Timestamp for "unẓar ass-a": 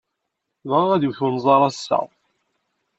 1.25-1.99